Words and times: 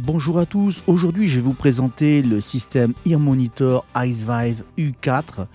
Bonjour 0.00 0.38
à 0.38 0.46
tous, 0.46 0.84
aujourd'hui 0.86 1.26
je 1.26 1.34
vais 1.34 1.40
vous 1.40 1.54
présenter 1.54 2.22
le 2.22 2.40
système 2.40 2.94
Ear 3.04 3.18
Monitor 3.18 3.84
IceVive 3.96 4.62
U4. 4.78 5.46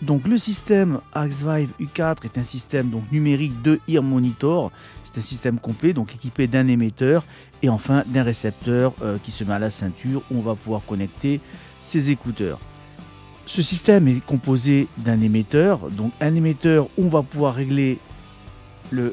Donc 0.00 0.26
le 0.26 0.38
système 0.38 1.00
IceVive 1.14 1.68
U4 1.78 2.24
est 2.24 2.38
un 2.38 2.42
système 2.44 2.88
donc, 2.88 3.02
numérique 3.12 3.60
de 3.60 3.78
Ear 3.88 4.02
Monitor. 4.02 4.72
C'est 5.04 5.18
un 5.18 5.20
système 5.20 5.58
complet 5.58 5.92
donc 5.92 6.14
équipé 6.14 6.46
d'un 6.46 6.66
émetteur 6.66 7.22
et 7.62 7.68
enfin 7.68 8.04
d'un 8.06 8.22
récepteur 8.22 8.94
euh, 9.02 9.18
qui 9.22 9.32
se 9.32 9.44
met 9.44 9.52
à 9.52 9.58
la 9.58 9.70
ceinture 9.70 10.22
où 10.30 10.38
on 10.38 10.40
va 10.40 10.54
pouvoir 10.54 10.80
connecter 10.86 11.42
ses 11.78 12.10
écouteurs. 12.10 12.58
Ce 13.44 13.60
système 13.60 14.08
est 14.08 14.24
composé 14.24 14.88
d'un 14.96 15.20
émetteur, 15.20 15.90
donc 15.90 16.12
un 16.22 16.34
émetteur 16.34 16.86
où 16.96 17.04
on 17.04 17.10
va 17.10 17.22
pouvoir 17.22 17.54
régler 17.54 17.98
le 18.90 19.12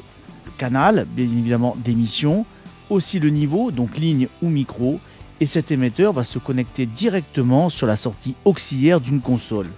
canal, 0.56 1.06
bien 1.14 1.26
évidemment 1.26 1.76
d'émission, 1.84 2.46
aussi 2.90 3.18
le 3.18 3.30
niveau, 3.30 3.70
donc 3.70 3.96
ligne 3.96 4.28
ou 4.42 4.48
micro, 4.48 5.00
et 5.40 5.46
cet 5.46 5.70
émetteur 5.70 6.12
va 6.12 6.24
se 6.24 6.38
connecter 6.38 6.86
directement 6.86 7.70
sur 7.70 7.86
la 7.86 7.96
sortie 7.96 8.34
auxiliaire 8.44 9.00
d'une 9.00 9.20
console. 9.20 9.68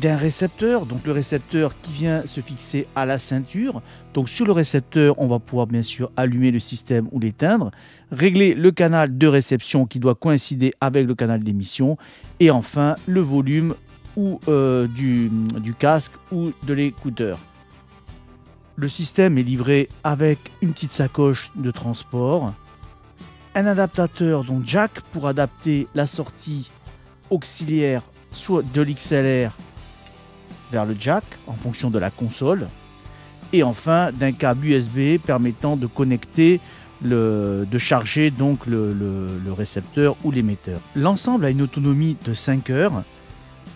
D'un 0.00 0.16
récepteur, 0.16 0.86
donc 0.86 1.04
le 1.04 1.12
récepteur 1.12 1.74
qui 1.82 1.92
vient 1.92 2.24
se 2.24 2.40
fixer 2.40 2.86
à 2.94 3.04
la 3.04 3.18
ceinture. 3.18 3.82
Donc 4.14 4.28
sur 4.28 4.46
le 4.46 4.52
récepteur, 4.52 5.16
on 5.18 5.26
va 5.26 5.38
pouvoir 5.38 5.66
bien 5.66 5.82
sûr 5.82 6.10
allumer 6.16 6.50
le 6.50 6.60
système 6.60 7.08
ou 7.12 7.20
l'éteindre, 7.20 7.72
régler 8.10 8.54
le 8.54 8.70
canal 8.70 9.18
de 9.18 9.26
réception 9.26 9.84
qui 9.84 9.98
doit 9.98 10.14
coïncider 10.14 10.72
avec 10.80 11.06
le 11.06 11.14
canal 11.14 11.42
d'émission, 11.42 11.98
et 12.40 12.50
enfin 12.50 12.94
le 13.06 13.20
volume 13.20 13.74
ou 14.16 14.40
euh, 14.48 14.86
du 14.86 15.74
casque 15.78 16.12
ou 16.30 16.52
de 16.62 16.72
l'écouteur. 16.72 17.38
Le 18.76 18.88
système 18.88 19.38
est 19.38 19.42
livré 19.42 19.88
avec 20.02 20.38
une 20.62 20.72
petite 20.72 20.92
sacoche 20.92 21.50
de 21.56 21.70
transport, 21.70 22.54
un 23.54 23.66
adaptateur 23.66 24.44
donc 24.44 24.64
jack 24.64 25.00
pour 25.12 25.28
adapter 25.28 25.86
la 25.94 26.06
sortie 26.06 26.70
auxiliaire 27.30 28.02
soit 28.30 28.62
de 28.72 28.82
l'XLR 28.82 29.52
vers 30.70 30.86
le 30.86 30.96
jack 30.98 31.24
en 31.46 31.52
fonction 31.52 31.90
de 31.90 31.98
la 31.98 32.10
console 32.10 32.66
et 33.52 33.62
enfin 33.62 34.10
d'un 34.12 34.32
câble 34.32 34.66
USB 34.66 35.18
permettant 35.24 35.76
de 35.76 35.86
connecter 35.86 36.60
le, 37.02 37.66
de 37.70 37.78
charger 37.78 38.30
donc 38.30 38.66
le, 38.66 39.36
récepteur 39.56 40.16
ou 40.24 40.30
l'émetteur. 40.30 40.80
L'ensemble 40.96 41.44
a 41.44 41.50
une 41.50 41.62
autonomie 41.62 42.16
de 42.24 42.32
5 42.32 42.70
heures. 42.70 43.02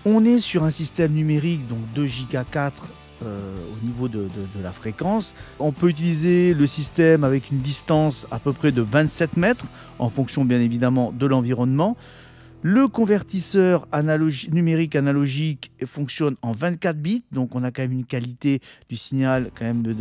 On 0.05 0.25
est 0.25 0.39
sur 0.39 0.65
un 0.65 0.71
système 0.71 1.13
numérique 1.13 1.67
donc 1.69 1.81
2 1.95 2.07
Go 2.33 2.39
4 2.51 2.83
euh, 2.83 2.87
au 3.23 3.87
niveau 3.87 4.09
de, 4.09 4.29
la 4.63 4.73
fréquence. 4.73 5.35
On 5.59 5.73
peut 5.73 5.89
utiliser 5.89 6.55
le 6.55 6.67
système 6.67 7.25
avec 7.25 7.51
une 7.51 7.61
distance 7.61 8.27
à 8.31 8.39
peu 8.39 8.53
près 8.53 8.73
de 8.73 8.83
27 8.83 9.37
mètres, 9.37 9.65
en 9.99 10.11
fonction 10.11 10.45
bien 10.45 10.61
évidemment 10.61 11.13
de 11.13 11.27
l'environnement. 11.27 11.97
Le 12.63 12.89
convertisseur 12.89 13.87
numérique 14.51 14.97
analogique 14.97 15.71
fonctionne 15.85 16.35
en 16.43 16.51
24 16.51 16.97
bits, 16.97 17.23
donc 17.31 17.55
on 17.55 17.63
a 17.63 17.71
quand 17.71 17.83
même 17.83 17.93
une 17.93 18.05
qualité 18.05 18.61
du 18.89 18.97
signal 18.97 19.51
quand 19.57 19.67
même 19.67 19.83
de, 19.83 19.95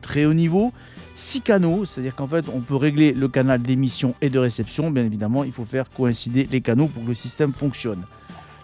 très 0.00 0.24
haut 0.24 0.32
niveau. 0.32 0.72
6 1.16 1.42
canaux, 1.42 1.84
c'est-à-dire 1.84 2.14
qu'en 2.14 2.26
fait 2.26 2.46
on 2.54 2.60
peut 2.60 2.76
régler 2.76 3.12
le 3.12 3.28
canal 3.28 3.60
d'émission 3.60 4.14
et 4.22 4.30
de 4.30 4.38
réception. 4.38 4.90
Bien 4.90 5.04
évidemment, 5.04 5.44
il 5.44 5.52
faut 5.52 5.66
faire 5.66 5.90
coïncider 5.90 6.48
les 6.50 6.60
canaux 6.60 6.86
pour 6.86 7.02
que 7.02 7.08
le 7.08 7.14
système 7.14 7.52
fonctionne. 7.52 8.02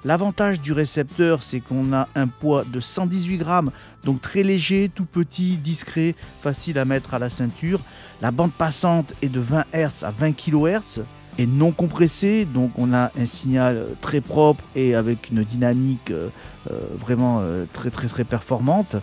L'avantage 0.05 0.61
du 0.61 0.73
récepteur, 0.73 1.43
c'est 1.43 1.61
qu'on 1.61 1.95
a 1.95 2.09
un 2.15 2.27
poids 2.27 2.65
de 2.65 2.79
118 2.79 3.39
grammes, 3.39 3.71
donc 4.05 4.21
très 4.21 4.43
léger, 4.43 4.91
tout 4.95 5.07
petit, 5.07 5.57
discret, 5.57 6.15
facile 6.43 6.79
à 6.79 6.85
mettre 6.85 7.15
à 7.15 7.19
la 7.19 7.31
ceinture. 7.31 7.81
La 8.21 8.31
bande 8.31 8.53
passante 8.53 9.15
est 9.23 9.31
de 9.31 9.41
20 9.41 9.65
Hz 9.73 10.05
à 10.05 10.11
20 10.11 10.33
kHz 10.33 11.05
et 11.39 11.47
non 11.47 11.73
compressée, 11.73 12.45
donc 12.45 12.73
on 12.77 12.93
a 12.93 13.11
un 13.19 13.27
signal 13.27 13.87
très 14.03 14.21
propre 14.21 14.63
et 14.77 14.95
avec 14.95 15.31
une 15.31 15.43
dynamique 15.43 16.11
euh, 16.11 16.29
euh, 16.71 16.81
vraiment 17.01 17.39
euh, 17.41 17.65
très 17.73 17.91
très 17.91 18.09
très 18.09 18.25
performante. 18.25 18.97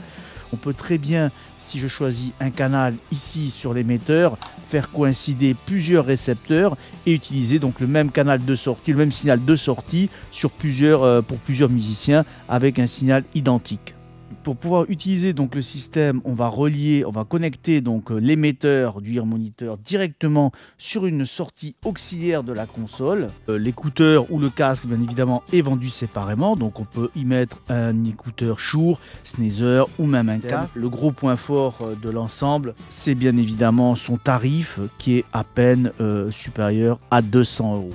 On 0.54 0.58
peut 0.58 0.74
très 0.74 0.98
bien, 0.98 1.32
si 1.60 1.80
je 1.80 1.88
choisis 1.88 2.32
un 2.40 2.50
canal 2.50 2.96
ici 3.12 3.52
sur 3.52 3.74
l'émetteur, 3.74 4.38
faire 4.70 4.92
coïncider 4.92 5.56
plusieurs 5.66 6.06
récepteurs 6.06 6.78
et 7.06 7.14
utiliser 7.14 7.60
donc 7.60 7.80
le 7.80 7.88
même 7.88 8.12
canal 8.12 8.44
de 8.44 8.56
sortie, 8.56 8.92
le 8.92 8.98
même 8.98 9.12
signal 9.12 9.44
de 9.44 9.56
sortie 9.56 10.10
sur 10.32 10.52
plusieurs, 10.52 11.04
euh, 11.04 11.22
pour 11.22 11.38
plusieurs 11.38 11.70
musiciens 11.70 12.26
avec 12.50 12.80
un 12.80 12.88
signal 12.88 13.24
identique 13.36 13.96
pour 14.44 14.56
pouvoir 14.56 14.86
utiliser 14.90 15.34
donc 15.34 15.56
le 15.56 15.62
système, 15.62 16.22
on 16.26 16.34
va 16.34 16.48
relier, 16.48 17.04
on 17.06 17.12
va 17.12 17.24
connecter 17.24 17.82
donc 17.82 18.12
euh, 18.12 18.18
l'émetteur 18.18 19.02
du 19.02 19.16
ear 19.16 19.26
monitor 19.26 19.78
directement 19.78 20.52
sur 20.78 21.06
une 21.06 21.26
sortie 21.26 21.76
auxiliaire 21.86 22.44
de 22.44 22.54
la 22.54 22.66
console. 22.66 23.30
Euh, 23.50 23.58
l'écouteur 23.58 24.32
ou 24.32 24.40
le 24.40 24.50
casque, 24.50 24.86
bien 24.86 25.02
évidemment, 25.02 25.44
est 25.54 25.62
vendu 25.62 25.90
séparément, 25.90 26.56
donc 26.56 26.80
on 26.80 26.86
peut 26.86 27.10
y 27.16 27.26
mettre 27.26 27.60
un 27.70 28.04
écouteur 28.04 28.60
Shure, 28.60 29.00
Sneezer 29.24 29.88
ou 30.00 30.06
même 30.06 30.30
un 30.30 30.40
casque. 30.40 30.76
Le 30.76 30.90
gros 30.90 31.12
point 31.12 31.36
fort 31.36 31.78
euh, 31.82 31.96
de 31.96 32.10
l'ensemble, 32.10 32.76
c'est 32.90 33.16
bien 33.16 33.38
évidemment 33.38 33.96
son 33.96 34.18
tarif 34.18 34.80
qui 34.98 35.18
est 35.18 35.26
à 35.34 35.44
peine 35.44 35.92
supérieur 36.32 36.98
à 37.10 37.22
200 37.22 37.76
euros. 37.76 37.92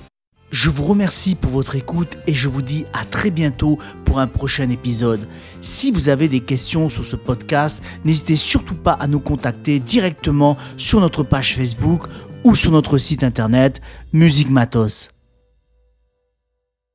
Je 0.50 0.70
vous 0.70 0.84
remercie 0.84 1.34
pour 1.34 1.50
votre 1.50 1.74
écoute 1.74 2.16
et 2.26 2.34
je 2.34 2.48
vous 2.48 2.62
dis 2.62 2.86
à 2.92 3.04
très 3.04 3.30
bientôt 3.30 3.78
pour 4.04 4.20
un 4.20 4.26
prochain 4.28 4.70
épisode. 4.70 5.26
Si 5.60 5.90
vous 5.90 6.08
avez 6.08 6.28
des 6.28 6.40
questions 6.40 6.88
sur 6.88 7.04
ce 7.04 7.16
podcast, 7.16 7.82
n'hésitez 8.04 8.36
surtout 8.36 8.76
pas 8.76 8.92
à 8.92 9.08
nous 9.08 9.20
contacter 9.20 9.80
directement 9.80 10.56
sur 10.76 11.00
notre 11.00 11.24
page 11.24 11.56
Facebook 11.56 12.04
ou 12.44 12.54
sur 12.54 12.70
notre 12.70 12.96
site 12.96 13.24
internet 13.24 13.80
Musique 14.12 14.50
Matos. 14.50 15.15